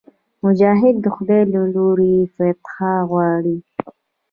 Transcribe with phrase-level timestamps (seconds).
[0.43, 3.57] مجاهد د خدای له لورې فتحه غواړي.